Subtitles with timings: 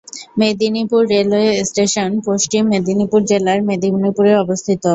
[0.39, 4.83] Medinipur railway station Paschim Medinipur জেলার মেদিনীপুরে অবস্থিত।